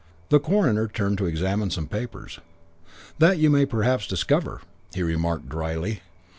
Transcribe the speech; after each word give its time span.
The 0.29 0.39
coroner 0.39 0.87
turned 0.87 1.19
to 1.19 1.27
examine 1.27 1.69
some 1.69 1.85
papers. 1.85 2.39
"That 3.19 3.37
you 3.37 3.51
may 3.51 3.67
perhaps 3.67 4.07
discover," 4.07 4.61
he 4.95 5.03
remarked 5.03 5.47
drily. 5.47 6.01